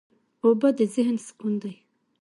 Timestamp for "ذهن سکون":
0.93-1.53